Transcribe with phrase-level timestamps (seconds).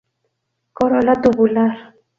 [0.77, 1.73] Corola tubular.